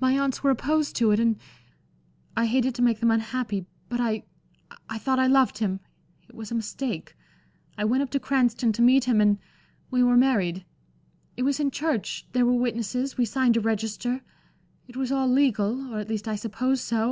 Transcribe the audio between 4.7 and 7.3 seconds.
I thought I loved him. It was a mistake.